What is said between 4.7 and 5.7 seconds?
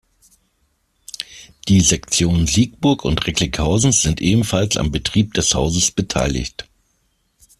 am Betrieb des